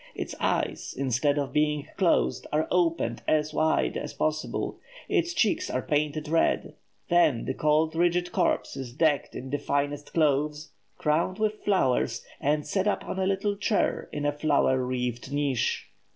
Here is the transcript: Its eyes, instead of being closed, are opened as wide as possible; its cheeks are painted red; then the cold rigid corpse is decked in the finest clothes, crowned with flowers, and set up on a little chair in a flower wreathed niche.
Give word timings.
Its 0.15 0.33
eyes, 0.39 0.95
instead 0.97 1.37
of 1.37 1.53
being 1.53 1.87
closed, 1.95 2.47
are 2.51 2.67
opened 2.71 3.21
as 3.27 3.53
wide 3.53 3.95
as 3.95 4.15
possible; 4.15 4.79
its 5.07 5.31
cheeks 5.31 5.69
are 5.69 5.83
painted 5.83 6.27
red; 6.27 6.73
then 7.09 7.45
the 7.45 7.53
cold 7.53 7.95
rigid 7.95 8.31
corpse 8.31 8.75
is 8.75 8.93
decked 8.93 9.35
in 9.35 9.51
the 9.51 9.59
finest 9.59 10.11
clothes, 10.11 10.71
crowned 10.97 11.37
with 11.37 11.63
flowers, 11.63 12.25
and 12.39 12.65
set 12.65 12.87
up 12.87 13.05
on 13.05 13.19
a 13.19 13.27
little 13.27 13.55
chair 13.55 14.09
in 14.11 14.25
a 14.25 14.31
flower 14.31 14.83
wreathed 14.83 15.31
niche. 15.31 15.87